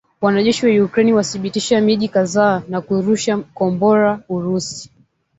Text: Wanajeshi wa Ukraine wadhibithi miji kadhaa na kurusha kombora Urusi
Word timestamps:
Wanajeshi 0.23 0.61
wa 0.65 0.85
Ukraine 0.85 1.13
wadhibithi 1.13 1.81
miji 1.81 2.07
kadhaa 2.07 2.61
na 2.69 2.81
kurusha 2.81 3.37
kombora 3.37 4.19
Urusi 4.29 4.89